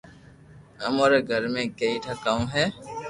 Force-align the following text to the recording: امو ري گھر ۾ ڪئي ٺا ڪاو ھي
امو 0.85 1.05
ري 1.11 1.19
گھر 1.29 1.43
۾ 1.53 1.63
ڪئي 1.79 1.95
ٺا 2.03 2.13
ڪاو 2.23 2.41
ھي 2.53 2.65